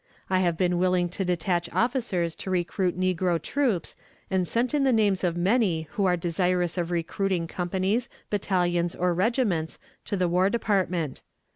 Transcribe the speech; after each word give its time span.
I 0.31 0.39
have 0.39 0.57
been 0.57 0.79
willing 0.79 1.09
to 1.09 1.23
detach 1.23 1.69
officers 1.71 2.35
to 2.37 2.49
recruit 2.49 2.99
negro 2.99 3.39
troops, 3.39 3.95
and 4.31 4.47
sent 4.47 4.73
in 4.73 4.83
the 4.83 4.91
names 4.91 5.23
of 5.23 5.37
many 5.37 5.83
who 5.91 6.05
are 6.07 6.17
desirous 6.17 6.75
of 6.75 6.89
recruiting 6.89 7.45
companies, 7.47 8.09
battalions, 8.31 8.95
or 8.95 9.13
regiments, 9.13 9.77
to 10.05 10.17
the 10.17 10.27
War 10.27 10.49
Department. 10.49 11.21